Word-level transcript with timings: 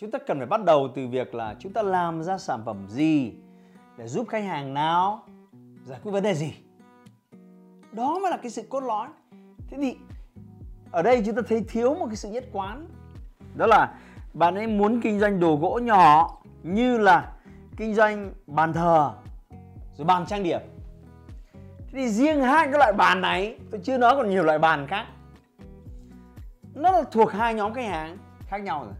Chúng 0.00 0.10
ta 0.10 0.18
cần 0.18 0.38
phải 0.38 0.46
bắt 0.46 0.64
đầu 0.64 0.88
từ 0.94 1.06
việc 1.06 1.34
là 1.34 1.54
chúng 1.58 1.72
ta 1.72 1.82
làm 1.82 2.22
ra 2.22 2.38
sản 2.38 2.62
phẩm 2.64 2.86
gì 2.88 3.32
để 3.96 4.08
giúp 4.08 4.28
khách 4.28 4.44
hàng 4.44 4.74
nào 4.74 5.22
giải 5.84 5.98
quyết 6.02 6.12
vấn 6.12 6.22
đề 6.22 6.34
gì. 6.34 6.54
Đó 7.92 8.18
mới 8.22 8.30
là 8.30 8.36
cái 8.36 8.50
sự 8.50 8.62
cốt 8.68 8.80
lõi. 8.80 9.08
Thế 9.70 9.76
thì 9.80 9.96
ở 10.90 11.02
đây 11.02 11.22
chúng 11.26 11.34
ta 11.34 11.42
thấy 11.48 11.64
thiếu 11.68 11.94
một 11.94 12.06
cái 12.06 12.16
sự 12.16 12.30
nhất 12.30 12.44
quán. 12.52 12.86
Đó 13.54 13.66
là 13.66 13.94
bạn 14.34 14.54
ấy 14.54 14.66
muốn 14.66 15.00
kinh 15.00 15.20
doanh 15.20 15.40
đồ 15.40 15.56
gỗ 15.56 15.80
nhỏ 15.82 16.38
như 16.62 16.98
là 16.98 17.32
kinh 17.76 17.94
doanh 17.94 18.32
bàn 18.46 18.72
thờ 18.72 19.12
rồi 19.96 20.04
bàn 20.04 20.26
trang 20.26 20.42
điểm. 20.42 20.60
Thế 21.78 21.92
thì 21.92 22.08
riêng 22.08 22.42
hai 22.42 22.66
cái 22.66 22.78
loại 22.78 22.92
bàn 22.92 23.20
này, 23.20 23.58
tôi 23.70 23.80
chưa 23.84 23.98
nói 23.98 24.16
còn 24.16 24.30
nhiều 24.30 24.42
loại 24.42 24.58
bàn 24.58 24.86
khác. 24.86 25.06
Nó 26.74 26.90
là 26.90 27.02
thuộc 27.12 27.32
hai 27.32 27.54
nhóm 27.54 27.74
khách 27.74 27.86
hàng 27.86 28.18
khác 28.48 28.58
nhau 28.58 28.84
rồi 28.84 28.94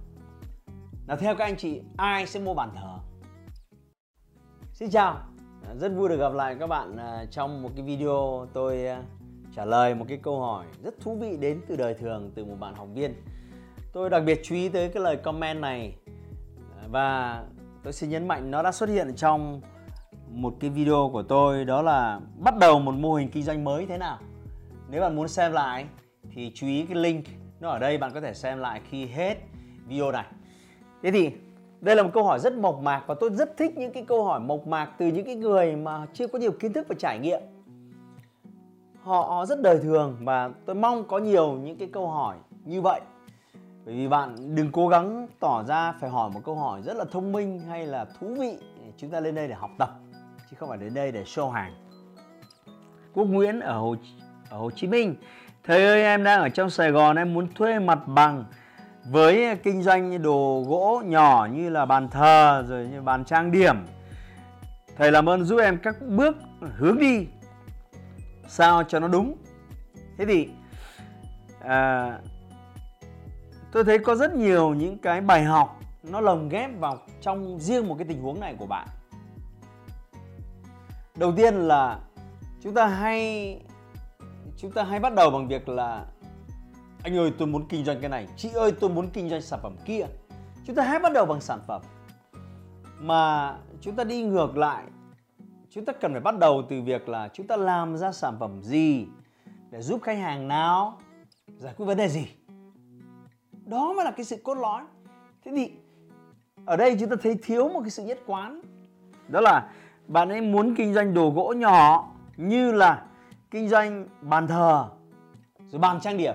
là 1.09 1.17
theo 1.17 1.35
các 1.35 1.45
anh 1.45 1.57
chị, 1.57 1.81
ai 1.97 2.27
sẽ 2.27 2.41
mua 2.41 2.55
bàn 2.55 2.71
thờ? 2.75 2.99
Xin 4.73 4.91
chào, 4.91 5.21
rất 5.77 5.89
vui 5.89 6.09
được 6.09 6.17
gặp 6.17 6.33
lại 6.33 6.57
các 6.61 6.67
bạn 6.67 6.97
à, 6.97 7.25
trong 7.31 7.63
một 7.63 7.71
cái 7.77 7.85
video 7.85 8.47
tôi 8.53 8.87
à, 8.87 9.03
trả 9.57 9.65
lời 9.65 9.95
một 9.95 10.05
cái 10.09 10.19
câu 10.23 10.41
hỏi 10.41 10.67
rất 10.83 10.95
thú 11.01 11.17
vị 11.21 11.37
đến 11.41 11.61
từ 11.69 11.77
đời 11.77 11.95
thường 11.95 12.33
từ 12.35 12.45
một 12.45 12.57
bạn 12.61 12.75
học 12.75 12.89
viên. 12.95 13.15
Tôi 13.93 14.11
đặc 14.11 14.23
biệt 14.27 14.41
chú 14.45 14.55
ý 14.55 14.69
tới 14.69 14.89
cái 14.89 15.03
lời 15.03 15.17
comment 15.17 15.61
này, 15.61 15.97
và 16.89 17.45
tôi 17.83 17.93
xin 17.93 18.11
nhấn 18.11 18.29
mạnh 18.29 18.51
nó 18.51 18.63
đã 18.63 18.73
xuất 18.73 18.89
hiện 18.89 19.15
trong 19.17 19.61
một 20.29 20.55
cái 20.61 20.71
video 20.71 21.11
của 21.13 21.23
tôi, 21.23 21.65
đó 21.65 21.83
là 21.83 22.21
bắt 22.39 22.55
đầu 22.59 22.79
một 22.79 22.95
mô 22.95 23.15
hình 23.15 23.31
kinh 23.31 23.43
doanh 23.43 23.65
mới 23.65 23.87
thế 23.87 23.99
nào. 23.99 24.19
Nếu 24.91 25.01
bạn 25.01 25.17
muốn 25.17 25.29
xem 25.29 25.53
lại 25.53 25.87
thì 26.31 26.53
chú 26.55 26.67
ý 26.67 26.87
cái 26.87 26.97
link 26.97 27.25
nó 27.61 27.71
ở 27.71 27.79
đây, 27.79 27.99
bạn 27.99 28.11
có 28.15 28.21
thể 28.21 28.35
xem 28.35 28.59
lại 28.59 28.81
khi 28.91 29.07
hết 29.07 29.39
video 29.87 30.13
này. 30.13 30.25
Thế 31.03 31.11
thì 31.11 31.33
đây 31.81 31.97
là 31.97 32.03
một 32.03 32.11
câu 32.15 32.25
hỏi 32.25 32.39
rất 32.41 32.55
mộc 32.55 32.81
mạc 32.83 33.03
và 33.07 33.15
tôi 33.15 33.31
rất 33.31 33.57
thích 33.57 33.79
những 33.79 33.93
cái 33.93 34.03
câu 34.03 34.25
hỏi 34.25 34.41
mộc 34.41 34.67
mạc 34.67 34.91
từ 34.99 35.07
những 35.07 35.27
cái 35.27 35.35
người 35.35 35.77
mà 35.77 36.07
chưa 36.13 36.27
có 36.27 36.39
nhiều 36.39 36.53
kiến 36.53 36.73
thức 36.73 36.87
và 36.89 36.95
trải 36.99 37.19
nghiệm. 37.19 37.41
Họ, 39.03 39.23
họ 39.23 39.47
rất 39.47 39.63
đời 39.63 39.79
thường 39.79 40.17
và 40.21 40.51
tôi 40.67 40.75
mong 40.75 41.09
có 41.09 41.19
nhiều 41.19 41.53
những 41.53 41.77
cái 41.77 41.89
câu 41.93 42.09
hỏi 42.09 42.37
như 42.65 42.81
vậy. 42.81 43.01
Bởi 43.85 43.95
vì 43.95 44.09
bạn 44.09 44.55
đừng 44.55 44.73
cố 44.73 44.89
gắng 44.89 45.29
tỏ 45.41 45.65
ra 45.69 45.93
phải 46.01 46.11
hỏi 46.11 46.31
một 46.31 46.41
câu 46.45 46.55
hỏi 46.55 46.83
rất 46.83 46.97
là 46.97 47.05
thông 47.05 47.33
minh 47.33 47.61
hay 47.69 47.87
là 47.87 48.05
thú 48.05 48.35
vị. 48.41 48.59
Chúng 48.97 49.11
ta 49.11 49.21
lên 49.21 49.35
đây 49.35 49.49
để 49.49 49.55
học 49.55 49.71
tập 49.79 49.91
chứ 50.51 50.57
không 50.61 50.69
phải 50.69 50.79
đến 50.79 50.95
đây 50.95 51.13
để 51.13 51.23
show 51.23 51.51
hàng. 51.51 51.73
Quốc 53.15 53.25
Nguyễn 53.25 53.61
ở 53.61 53.79
Hồ 53.79 53.97
ở 54.51 54.59
Hồ 54.59 54.71
Chí 54.71 54.87
Minh. 54.87 55.15
Thầy 55.65 55.87
ơi 55.87 56.03
em 56.03 56.25
đang 56.25 56.41
ở 56.41 56.49
trong 56.49 56.71
Sài 56.71 56.91
Gòn 56.91 57.17
em 57.17 57.35
muốn 57.35 57.49
thuê 57.55 57.79
mặt 57.79 57.99
bằng 58.07 58.45
với 59.11 59.57
kinh 59.57 59.83
doanh 59.83 60.23
đồ 60.23 60.65
gỗ 60.69 61.03
nhỏ 61.05 61.49
như 61.53 61.69
là 61.69 61.87
bàn 61.87 62.09
thờ 62.09 62.65
rồi 62.69 62.87
như 62.87 63.03
bàn 63.03 63.25
trang 63.25 63.53
điểm 63.53 63.77
thầy 64.97 65.13
làm 65.13 65.29
ơn 65.29 65.45
giúp 65.45 65.59
em 65.59 65.79
các 65.83 65.97
bước 66.09 66.37
hướng 66.77 66.99
đi 66.99 67.27
sao 68.49 68.85
cho 68.85 69.01
nó 69.01 69.09
đúng. 69.09 69.35
Thế 70.19 70.25
thì 70.25 70.49
à, 71.61 72.19
tôi 73.73 73.85
thấy 73.85 73.99
có 73.99 74.15
rất 74.15 74.35
nhiều 74.35 74.75
những 74.75 74.99
cái 74.99 75.21
bài 75.21 75.45
học 75.45 75.81
nó 76.03 76.21
lồng 76.21 76.49
ghép 76.49 76.71
vào 76.81 76.99
trong 77.21 77.59
riêng 77.59 77.89
một 77.89 77.95
cái 77.99 78.07
tình 78.09 78.23
huống 78.23 78.41
này 78.41 78.55
của 78.59 78.67
bạn. 78.67 78.89
Đầu 81.17 81.33
tiên 81.37 81.55
là 81.55 81.99
chúng 82.63 82.75
ta 82.75 82.87
hay 82.87 83.61
chúng 84.57 84.73
ta 84.73 84.83
hay 84.83 85.01
bắt 85.01 85.15
đầu 85.15 85.31
bằng 85.31 85.49
việc 85.49 85.69
là 85.69 86.05
anh 87.03 87.17
ơi, 87.17 87.33
tôi 87.39 87.49
muốn 87.49 87.69
kinh 87.69 87.85
doanh 87.85 88.01
cái 88.01 88.11
này. 88.11 88.29
Chị 88.37 88.51
ơi, 88.55 88.73
tôi 88.81 88.91
muốn 88.91 89.11
kinh 89.11 89.29
doanh 89.29 89.43
sản 89.43 89.61
phẩm 89.63 89.77
kia. 89.85 90.07
Chúng 90.65 90.77
ta 90.77 90.83
hãy 90.83 90.99
bắt 90.99 91.13
đầu 91.13 91.27
bằng 91.27 91.41
sản 91.41 91.61
phẩm. 91.67 91.83
Mà 93.01 93.55
chúng 93.81 93.97
ta 93.97 94.05
đi 94.05 94.23
ngược 94.23 94.57
lại. 94.57 94.85
Chúng 95.71 95.85
ta 95.85 95.93
cần 95.93 96.13
phải 96.13 96.21
bắt 96.21 96.39
đầu 96.39 96.63
từ 96.69 96.83
việc 96.83 97.09
là 97.09 97.29
chúng 97.33 97.47
ta 97.47 97.57
làm 97.57 97.97
ra 97.97 98.13
sản 98.13 98.37
phẩm 98.41 98.63
gì 98.63 99.07
để 99.71 99.83
giúp 99.83 100.01
khách 100.03 100.19
hàng 100.19 100.49
nào 100.49 100.99
giải 101.59 101.75
quyết 101.77 101.87
vấn 101.87 101.97
đề 101.97 102.09
gì. 102.09 102.27
Đó 103.67 103.93
mới 103.93 104.05
là 104.05 104.11
cái 104.11 104.25
sự 104.25 104.37
cốt 104.45 104.55
lõi. 104.55 104.83
Thế 105.45 105.53
thì 105.57 105.73
ở 106.67 106.77
đây 106.77 106.97
chúng 107.01 107.11
ta 107.11 107.17
thấy 107.23 107.39
thiếu 107.43 107.69
một 107.69 107.81
cái 107.81 107.91
sự 107.91 108.05
nhất 108.05 108.19
quán. 108.27 108.61
Đó 109.29 109.41
là 109.41 109.71
bạn 110.07 110.29
ấy 110.29 110.41
muốn 110.41 110.75
kinh 110.75 110.95
doanh 110.95 111.15
đồ 111.15 111.31
gỗ 111.31 111.55
nhỏ 111.57 112.13
như 112.37 112.73
là 112.73 113.07
kinh 113.51 113.69
doanh 113.69 114.07
bàn 114.21 114.47
thờ 114.47 114.89
rồi 115.67 115.81
bàn 115.81 116.01
trang 116.01 116.17
điểm 116.17 116.35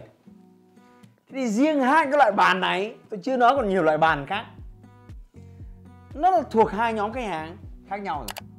thì 1.34 1.48
riêng 1.48 1.82
hai 1.82 2.06
cái 2.06 2.18
loại 2.18 2.32
bàn 2.32 2.60
này, 2.60 2.96
tôi 3.10 3.20
chưa 3.24 3.38
nói 3.38 3.54
còn 3.56 3.70
nhiều 3.70 3.84
loại 3.84 3.98
bàn 3.98 4.26
khác. 4.26 4.46
Nó 6.14 6.30
là 6.30 6.42
thuộc 6.52 6.72
hai 6.72 6.94
nhóm 6.94 7.14
khách 7.14 7.26
hàng 7.28 7.58
khác 7.90 7.98
nhau 7.98 8.20
rồi. 8.20 8.50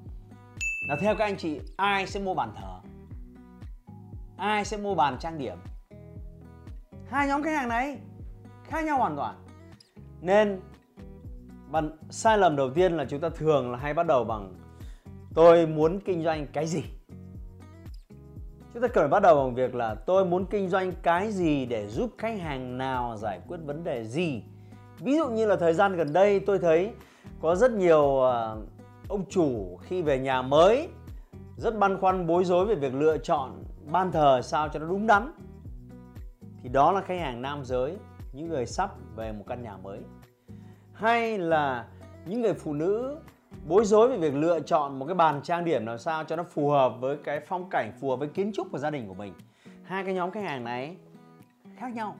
Là 0.88 0.96
theo 1.00 1.14
các 1.16 1.24
anh 1.24 1.36
chị, 1.36 1.60
ai 1.76 2.06
sẽ 2.06 2.20
mua 2.20 2.34
bàn 2.34 2.52
thờ? 2.56 2.78
Ai 4.36 4.64
sẽ 4.64 4.76
mua 4.76 4.94
bàn 4.94 5.16
trang 5.20 5.38
điểm? 5.38 5.58
Hai 7.10 7.28
nhóm 7.28 7.42
khách 7.42 7.56
hàng 7.56 7.68
này 7.68 7.98
khác 8.68 8.84
nhau 8.84 8.98
hoàn 8.98 9.16
toàn. 9.16 9.34
Nên, 10.20 10.60
bạn 11.70 11.90
sai 12.10 12.38
lầm 12.38 12.56
đầu 12.56 12.70
tiên 12.74 12.96
là 12.96 13.04
chúng 13.04 13.20
ta 13.20 13.28
thường 13.28 13.72
là 13.72 13.78
hay 13.78 13.94
bắt 13.94 14.06
đầu 14.06 14.24
bằng, 14.24 14.54
tôi 15.34 15.66
muốn 15.66 16.00
kinh 16.00 16.22
doanh 16.22 16.46
cái 16.46 16.66
gì? 16.66 16.84
Chúng 18.74 18.82
ta 18.82 18.88
cần 18.88 19.02
phải 19.02 19.08
bắt 19.08 19.22
đầu 19.22 19.36
bằng 19.36 19.54
việc 19.54 19.74
là 19.74 19.94
tôi 19.94 20.24
muốn 20.24 20.46
kinh 20.46 20.68
doanh 20.68 20.92
cái 21.02 21.32
gì 21.32 21.66
để 21.66 21.88
giúp 21.88 22.10
khách 22.18 22.40
hàng 22.40 22.78
nào 22.78 23.16
giải 23.16 23.40
quyết 23.48 23.56
vấn 23.64 23.84
đề 23.84 24.04
gì. 24.04 24.42
Ví 25.00 25.16
dụ 25.16 25.28
như 25.28 25.46
là 25.46 25.56
thời 25.56 25.74
gian 25.74 25.96
gần 25.96 26.12
đây, 26.12 26.40
tôi 26.40 26.58
thấy 26.58 26.92
có 27.42 27.54
rất 27.54 27.72
nhiều 27.72 28.20
ờ, 28.20 28.58
ông 29.08 29.24
chủ 29.30 29.78
khi 29.82 30.02
về 30.02 30.18
nhà 30.18 30.42
mới 30.42 30.88
rất 31.56 31.78
băn 31.78 32.00
khoăn 32.00 32.26
bối 32.26 32.44
rối 32.44 32.66
về 32.66 32.74
việc 32.74 32.94
lựa 32.94 33.18
chọn 33.18 33.64
ban 33.92 34.12
thờ 34.12 34.40
sao 34.42 34.68
cho 34.68 34.78
nó 34.78 34.86
đúng 34.86 35.06
đắn. 35.06 35.32
Thì 36.62 36.68
đó 36.68 36.92
là 36.92 37.00
khách 37.00 37.20
hàng 37.20 37.42
nam 37.42 37.64
giới, 37.64 37.96
những 38.32 38.48
người 38.48 38.66
sắp 38.66 38.90
về 39.16 39.32
một 39.32 39.44
căn 39.46 39.62
nhà 39.62 39.76
mới. 39.76 39.98
Hay 40.92 41.38
là 41.38 41.86
những 42.26 42.42
người 42.42 42.54
phụ 42.54 42.72
nữ 42.72 43.18
bối 43.68 43.84
rối 43.84 44.08
về 44.08 44.16
việc 44.18 44.34
lựa 44.34 44.60
chọn 44.60 44.98
một 44.98 45.06
cái 45.06 45.14
bàn 45.14 45.40
trang 45.42 45.64
điểm 45.64 45.86
làm 45.86 45.98
sao 45.98 46.24
cho 46.24 46.36
nó 46.36 46.42
phù 46.42 46.70
hợp 46.70 46.94
với 47.00 47.16
cái 47.24 47.40
phong 47.40 47.70
cảnh, 47.70 47.92
phù 48.00 48.10
hợp 48.10 48.16
với 48.16 48.28
kiến 48.28 48.52
trúc 48.54 48.72
của 48.72 48.78
gia 48.78 48.90
đình 48.90 49.08
của 49.08 49.14
mình. 49.14 49.34
Hai 49.84 50.04
cái 50.04 50.14
nhóm 50.14 50.30
khách 50.30 50.44
hàng 50.44 50.64
này 50.64 50.96
khác 51.76 51.94
nhau. 51.94 52.16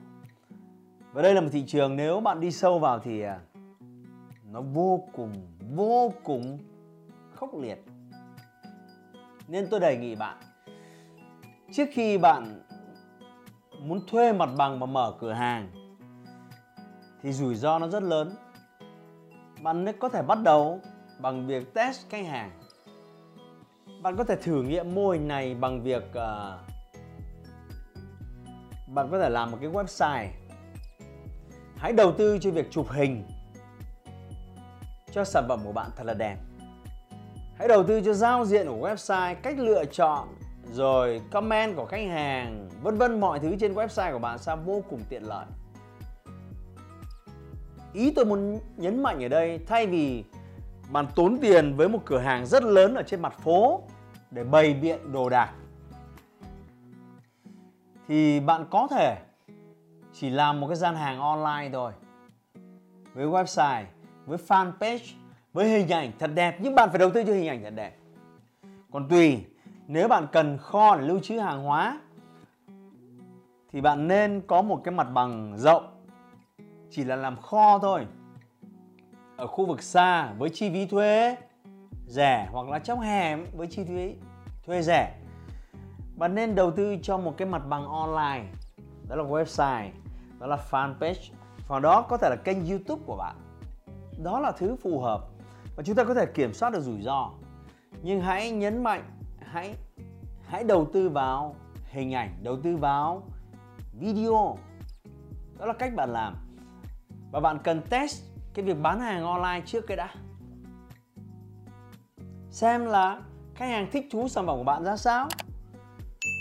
Và 1.13 1.21
đây 1.21 1.33
là 1.33 1.41
một 1.41 1.47
thị 1.51 1.63
trường 1.67 1.95
nếu 1.95 2.19
bạn 2.19 2.39
đi 2.39 2.51
sâu 2.51 2.79
vào 2.79 2.99
thì 2.99 3.21
à, 3.21 3.39
nó 4.51 4.61
vô 4.61 5.03
cùng 5.13 5.33
vô 5.75 6.13
cùng 6.23 6.59
khốc 7.35 7.49
liệt. 7.55 7.85
Nên 9.47 9.67
tôi 9.71 9.79
đề 9.79 9.97
nghị 9.97 10.15
bạn, 10.15 10.37
trước 11.71 11.85
khi 11.91 12.17
bạn 12.17 12.61
muốn 13.79 13.99
thuê 14.07 14.33
mặt 14.33 14.49
bằng 14.57 14.79
và 14.79 14.85
mở 14.85 15.13
cửa 15.19 15.33
hàng, 15.33 15.69
thì 17.21 17.31
rủi 17.31 17.55
ro 17.55 17.79
nó 17.79 17.87
rất 17.87 18.03
lớn. 18.03 18.35
Bạn 19.61 19.85
có 19.99 20.09
thể 20.09 20.21
bắt 20.21 20.37
đầu 20.43 20.81
bằng 21.19 21.47
việc 21.47 21.73
test 21.73 22.09
khách 22.09 22.25
hàng. 22.25 22.51
Bạn 24.01 24.15
có 24.15 24.23
thể 24.23 24.35
thử 24.35 24.63
nghiệm 24.63 24.95
mô 24.95 25.09
hình 25.09 25.27
này 25.27 25.55
bằng 25.55 25.83
việc 25.83 26.03
uh, 26.09 26.59
bạn 28.87 29.07
có 29.11 29.19
thể 29.19 29.29
làm 29.29 29.51
một 29.51 29.57
cái 29.61 29.69
website. 29.69 30.27
Hãy 31.77 31.93
đầu 31.93 32.11
tư 32.11 32.37
cho 32.41 32.51
việc 32.51 32.71
chụp 32.71 32.87
hình 32.89 33.23
cho 35.11 35.23
sản 35.23 35.45
phẩm 35.47 35.59
của 35.65 35.71
bạn 35.71 35.89
thật 35.95 36.03
là 36.03 36.13
đẹp. 36.13 36.37
Hãy 37.57 37.67
đầu 37.67 37.83
tư 37.83 38.01
cho 38.01 38.13
giao 38.13 38.45
diện 38.45 38.67
của 38.67 38.89
website 38.89 39.35
cách 39.35 39.59
lựa 39.59 39.85
chọn 39.85 40.27
rồi 40.71 41.21
comment 41.31 41.75
của 41.75 41.85
khách 41.85 42.07
hàng 42.07 42.69
vân 42.83 42.97
vân 42.97 43.19
mọi 43.19 43.39
thứ 43.39 43.55
trên 43.59 43.73
website 43.73 44.13
của 44.13 44.19
bạn 44.19 44.39
sao 44.39 44.57
vô 44.57 44.83
cùng 44.89 45.01
tiện 45.09 45.23
lợi. 45.23 45.45
Ý 47.93 48.11
tôi 48.11 48.25
muốn 48.25 48.59
nhấn 48.77 49.03
mạnh 49.03 49.23
ở 49.23 49.27
đây 49.27 49.59
thay 49.67 49.87
vì 49.87 50.23
bạn 50.91 51.05
tốn 51.15 51.37
tiền 51.41 51.75
với 51.75 51.89
một 51.89 51.99
cửa 52.05 52.19
hàng 52.19 52.45
rất 52.45 52.63
lớn 52.63 52.95
ở 52.95 53.03
trên 53.03 53.21
mặt 53.21 53.39
phố 53.39 53.81
để 54.31 54.43
bày 54.43 54.73
biện 54.73 55.11
đồ 55.11 55.29
đạc. 55.29 55.53
Thì 58.07 58.39
bạn 58.39 58.65
có 58.69 58.87
thể 58.91 59.17
chỉ 60.13 60.29
làm 60.29 60.61
một 60.61 60.67
cái 60.67 60.75
gian 60.75 60.95
hàng 60.95 61.19
online 61.19 61.69
thôi, 61.73 61.91
với 63.13 63.25
website, 63.25 63.83
với 64.25 64.37
fanpage, 64.47 65.13
với 65.53 65.69
hình 65.69 65.89
ảnh 65.89 66.11
thật 66.19 66.31
đẹp, 66.35 66.57
nhưng 66.59 66.75
bạn 66.75 66.89
phải 66.89 66.99
đầu 66.99 67.09
tư 67.13 67.23
cho 67.23 67.33
hình 67.33 67.47
ảnh 67.47 67.63
thật 67.63 67.73
đẹp. 67.75 67.97
Còn 68.91 69.09
tùy, 69.09 69.45
nếu 69.87 70.07
bạn 70.07 70.27
cần 70.31 70.57
kho 70.57 70.95
để 70.95 71.07
lưu 71.07 71.19
trữ 71.19 71.39
hàng 71.39 71.63
hóa, 71.63 71.99
thì 73.71 73.81
bạn 73.81 74.07
nên 74.07 74.41
có 74.47 74.61
một 74.61 74.81
cái 74.83 74.93
mặt 74.93 75.07
bằng 75.13 75.57
rộng, 75.57 76.01
chỉ 76.91 77.03
là 77.03 77.15
làm 77.15 77.41
kho 77.41 77.79
thôi 77.79 78.07
ở 79.37 79.47
khu 79.47 79.65
vực 79.65 79.81
xa 79.81 80.33
với 80.37 80.49
chi 80.49 80.69
phí 80.69 80.85
thuê 80.85 81.35
rẻ 82.07 82.49
hoặc 82.51 82.69
là 82.69 82.79
trong 82.79 82.99
hẻm 82.99 83.45
với 83.53 83.67
chi 83.67 83.83
phí 83.83 84.15
thuê 84.65 84.81
rẻ. 84.81 85.17
Bạn 86.15 86.35
nên 86.35 86.55
đầu 86.55 86.71
tư 86.71 86.97
cho 87.01 87.17
một 87.17 87.33
cái 87.37 87.47
mặt 87.47 87.61
bằng 87.69 87.85
online, 87.85 88.45
đó 89.07 89.15
là 89.15 89.23
website, 89.23 89.89
đó 90.39 90.47
là 90.47 90.57
fanpage 90.71 91.31
và 91.67 91.79
đó 91.79 92.01
có 92.01 92.17
thể 92.17 92.29
là 92.29 92.35
kênh 92.35 92.69
youtube 92.69 93.03
của 93.05 93.15
bạn. 93.15 93.35
Đó 94.23 94.39
là 94.39 94.51
thứ 94.51 94.75
phù 94.75 94.99
hợp 94.99 95.27
và 95.75 95.83
chúng 95.83 95.95
ta 95.95 96.03
có 96.03 96.13
thể 96.13 96.25
kiểm 96.25 96.53
soát 96.53 96.73
được 96.73 96.81
rủi 96.81 97.01
ro. 97.01 97.31
Nhưng 98.01 98.21
hãy 98.21 98.51
nhấn 98.51 98.83
mạnh, 98.83 99.03
hãy 99.39 99.75
hãy 100.47 100.63
đầu 100.63 100.87
tư 100.93 101.09
vào 101.09 101.55
hình 101.91 102.13
ảnh, 102.13 102.37
đầu 102.43 102.57
tư 102.63 102.77
vào 102.77 103.23
video. 103.99 104.57
Đó 105.59 105.65
là 105.65 105.73
cách 105.73 105.95
bạn 105.95 106.09
làm. 106.13 106.35
Và 107.31 107.39
bạn 107.39 107.59
cần 107.63 107.81
test 107.89 108.23
cái 108.55 108.65
việc 108.65 108.81
bán 108.81 108.99
hàng 108.99 109.23
online 109.23 109.61
trước 109.65 109.87
cái 109.87 109.97
đã. 109.97 110.13
Xem 112.49 112.85
là 112.85 113.21
khách 113.55 113.65
hàng 113.65 113.87
thích 113.91 114.05
thú 114.11 114.27
sản 114.27 114.45
phẩm 114.45 114.57
của 114.57 114.63
bạn 114.63 114.83
ra 114.83 114.97
sao. 114.97 115.27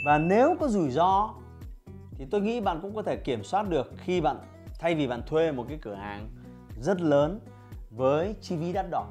Và 0.07 0.19
nếu 0.19 0.57
có 0.61 0.69
rủi 0.69 0.91
ro, 0.91 1.35
thì 2.11 2.27
tôi 2.31 2.41
nghĩ 2.41 2.61
bạn 2.61 2.79
cũng 2.83 2.95
có 2.95 3.03
thể 3.03 3.17
kiểm 3.17 3.45
soát 3.45 3.69
được 3.69 3.93
khi 3.97 4.21
bạn 4.21 4.37
thay 4.79 4.95
vì 4.95 5.07
bạn 5.07 5.23
thuê 5.27 5.53
một 5.53 5.65
cái 5.69 5.79
cửa 5.83 5.95
hàng 5.95 6.29
rất 6.81 7.01
lớn 7.01 7.41
với 7.91 8.35
chi 8.41 8.57
phí 8.61 8.73
đắt 8.73 8.87
đỏ. 8.91 9.07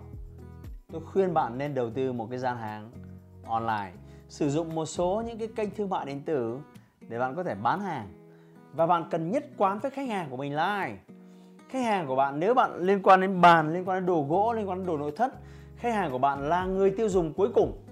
Tôi 0.92 1.02
khuyên 1.06 1.34
bạn 1.34 1.58
nên 1.58 1.74
đầu 1.74 1.90
tư 1.90 2.14
một 2.14 2.28
cái 2.30 2.40
gian 2.40 2.58
hàng 2.58 2.92
online, 3.46 3.92
sử 4.30 4.50
dụng 4.50 4.76
một 4.76 4.86
số 4.86 5.24
những 5.26 5.38
cái 5.38 5.48
kênh 5.56 5.70
thương 5.76 5.90
mại 5.90 6.06
điện 6.06 6.22
tử 6.26 6.60
để 7.00 7.20
bạn 7.20 7.36
có 7.36 7.44
thể 7.44 7.56
bán 7.56 7.80
hàng. 7.80 8.08
Và 8.74 8.88
bạn 8.88 9.04
cần 9.12 9.32
nhất 9.32 9.46
quán 9.58 9.80
với 9.80 9.92
khách 9.92 10.10
hàng 10.10 10.30
của 10.30 10.38
mình 10.38 10.56
là 10.56 10.66
ai? 10.66 10.98
Khách 11.74 11.84
hàng 11.84 12.08
của 12.08 12.16
bạn, 12.16 12.40
nếu 12.40 12.54
bạn 12.54 12.80
liên 12.80 13.02
quan 13.04 13.22
đến 13.22 13.42
bàn, 13.42 13.74
liên 13.74 13.86
quan 13.86 13.98
đến 13.98 14.06
đồ 14.06 14.26
gỗ, 14.30 14.54
liên 14.54 14.70
quan 14.70 14.78
đến 14.78 14.88
đồ 14.88 14.98
nội 14.98 15.12
thất, 15.16 15.34
khách 15.78 15.94
hàng 15.94 16.12
của 16.12 16.18
bạn 16.18 16.50
là 16.50 16.66
người 16.66 16.92
tiêu 16.92 17.10
dùng 17.10 17.34
cuối 17.34 17.50
cùng. 17.56 17.86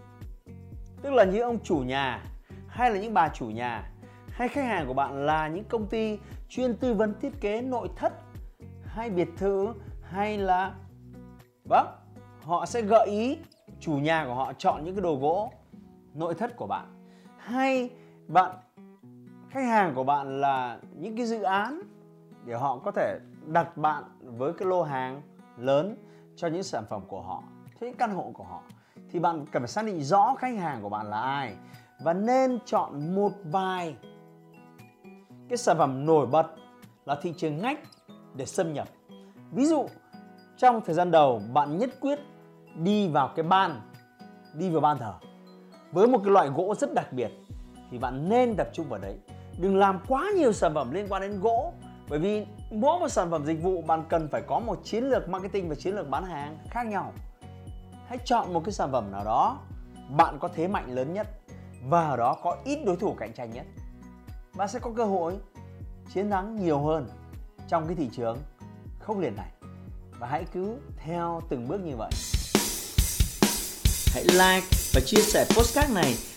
Tức 1.02 1.14
là 1.14 1.24
những 1.24 1.42
ông 1.42 1.60
chủ 1.64 1.78
nhà 1.78 2.24
hay 2.68 2.92
là 2.92 3.00
những 3.00 3.14
bà 3.14 3.30
chủ 3.30 3.46
nhà, 3.46 3.92
hay 4.30 4.48
khách 4.48 4.66
hàng 4.66 4.88
của 4.88 4.94
bạn 4.94 5.26
là 5.26 5.48
những 5.48 5.64
công 5.64 5.88
ty 5.88 6.20
chuyên 6.50 6.76
tư 6.76 6.94
vấn 6.94 7.14
thiết 7.22 7.42
kế 7.42 7.62
nội 7.62 7.90
thất 7.96 8.14
hay 8.86 9.10
biệt 9.10 9.30
thự 9.38 9.68
hay 10.04 10.38
là 10.38 10.74
vâng 11.70 11.88
họ 12.42 12.66
sẽ 12.66 12.82
gợi 12.82 13.08
ý 13.08 13.38
chủ 13.80 13.92
nhà 13.92 14.26
của 14.26 14.34
họ 14.34 14.54
chọn 14.54 14.84
những 14.84 14.96
cái 14.96 15.02
đồ 15.02 15.16
gỗ 15.16 15.52
nội 16.14 16.34
thất 16.34 16.56
của 16.56 16.68
bạn. 16.68 16.86
Hay 17.38 17.90
bạn, 18.28 18.56
khách 19.50 19.66
hàng 19.66 19.96
của 19.96 20.04
bạn 20.04 20.42
là 20.42 20.80
những 21.00 21.18
cái 21.18 21.26
dự 21.26 21.42
án 21.42 21.82
để 22.46 22.56
họ 22.56 22.78
có 22.78 22.92
thể 22.92 23.20
đặt 23.46 23.78
bạn 23.78 24.04
với 24.22 24.54
cái 24.54 24.68
lô 24.68 24.84
hàng 24.84 25.22
lớn 25.58 25.96
cho 26.36 26.48
những 26.48 26.64
sản 26.64 26.86
phẩm 26.90 27.02
của 27.08 27.22
họ, 27.22 27.44
cho 27.80 27.88
những 27.88 27.96
căn 27.96 28.16
hộ 28.16 28.32
của 28.34 28.44
họ. 28.44 28.64
Thì 29.12 29.20
bạn 29.20 29.46
cần 29.52 29.62
phải 29.62 29.68
xác 29.68 29.86
định 29.86 30.02
rõ 30.02 30.36
khách 30.40 30.58
hàng 30.58 30.82
của 30.82 30.90
bạn 30.90 31.10
là 31.10 31.22
ai 31.22 31.56
và 32.04 32.14
nên 32.14 32.60
chọn 32.66 33.16
một 33.16 33.32
vài 33.44 33.96
cái 35.50 35.58
sản 35.58 35.78
phẩm 35.78 36.06
nổi 36.06 36.28
bật 36.28 36.48
là 37.06 37.16
thị 37.22 37.34
trường 37.38 37.58
ngách 37.58 37.80
để 38.36 38.46
xâm 38.46 38.74
nhập. 38.74 38.88
Ví 39.52 39.66
dụ, 39.66 39.86
trong 40.58 40.82
thời 40.86 40.96
gian 40.96 41.12
đầu, 41.12 41.42
bạn 41.54 41.78
nhất 41.78 41.90
quyết 42.02 42.20
đi 42.76 43.08
vào 43.08 43.32
cái 43.36 43.44
ban, 43.44 43.82
đi 44.54 44.70
vào 44.70 44.82
ban 44.82 44.98
thờ. 44.98 45.14
Với 45.92 46.08
một 46.08 46.22
cái 46.24 46.34
loại 46.34 46.50
gỗ 46.50 46.76
rất 46.76 46.94
đặc 46.94 47.14
biệt, 47.14 47.32
thì 47.92 47.98
bạn 47.98 48.30
nên 48.30 48.56
tập 48.56 48.70
trung 48.74 48.90
vào 48.90 49.00
đấy. 49.00 49.20
Đừng 49.60 49.78
làm 49.78 50.00
quá 50.08 50.26
nhiều 50.38 50.54
sản 50.54 50.74
phẩm 50.74 50.92
liên 50.92 51.08
quan 51.10 51.22
đến 51.22 51.40
gỗ 51.40 51.74
bởi 52.12 52.20
vì 52.20 52.46
mỗi 52.72 53.00
một 53.00 53.10
sản 53.10 53.32
phẩm 53.32 53.46
dịch 53.46 53.62
vụ 53.62 53.82
bạn 53.82 54.04
cần 54.10 54.28
phải 54.32 54.42
có 54.48 54.60
một 54.60 54.80
chiến 54.84 55.04
lược 55.04 55.30
marketing 55.30 55.70
và 55.70 55.76
chiến 55.76 55.96
lược 55.96 56.10
bán 56.10 56.26
hàng 56.26 56.58
khác 56.70 56.86
nhau. 56.86 57.14
Hãy 58.08 58.18
chọn 58.26 58.54
một 58.54 58.62
cái 58.66 58.74
sản 58.74 58.92
phẩm 58.92 59.12
nào 59.12 59.24
đó 59.24 59.60
bạn 60.10 60.38
có 60.40 60.48
thế 60.56 60.68
mạnh 60.68 60.96
lớn 60.96 61.14
nhất 61.14 61.28
và 61.90 62.10
ở 62.10 62.18
đó 62.18 62.38
có 62.44 62.58
ít 62.66 62.80
đối 62.86 62.96
thủ 62.96 63.16
cạnh 63.20 63.34
tranh 63.34 63.54
nhất. 63.54 63.66
Bạn 64.56 64.68
sẽ 64.68 64.80
có 64.80 64.92
cơ 64.98 65.04
hội 65.04 65.38
chiến 66.14 66.30
thắng 66.30 66.56
nhiều 66.66 66.80
hơn 66.80 67.08
trong 67.68 67.88
cái 67.88 67.96
thị 67.96 68.10
trường 68.12 68.38
không 69.00 69.20
liền 69.20 69.36
này. 69.36 69.52
Và 70.20 70.28
hãy 70.28 70.46
cứ 70.54 70.78
theo 70.98 71.42
từng 71.50 71.68
bước 71.68 71.82
như 71.82 71.96
vậy. 71.98 72.12
Hãy 74.14 74.24
like 74.24 74.68
và 74.94 75.02
chia 75.06 75.22
sẻ 75.22 75.46
postcard 75.46 75.94
này 75.94 76.14